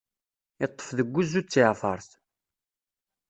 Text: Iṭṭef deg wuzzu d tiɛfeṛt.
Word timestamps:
Iṭṭef 0.65 0.89
deg 0.97 1.07
wuzzu 1.11 1.41
d 1.43 1.47
tiɛfeṛt. 1.51 2.09